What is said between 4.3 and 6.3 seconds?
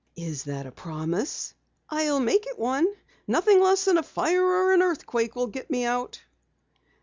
or an earthquake will get me out."